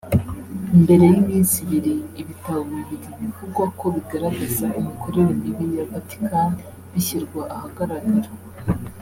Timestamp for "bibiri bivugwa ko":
2.73-3.85